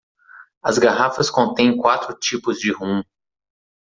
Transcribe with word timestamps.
As 0.65 0.79
garrafas 0.79 1.29
contêm 1.29 1.77
quatro 1.77 2.15
tipos 2.17 2.57
de 2.59 2.71
rum. 2.71 3.03